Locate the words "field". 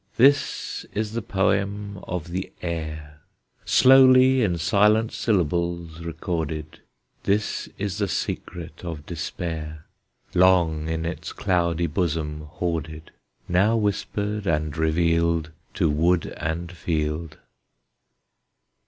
16.71-17.37